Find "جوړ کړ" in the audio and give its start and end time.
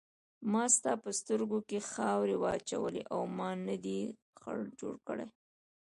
4.79-5.17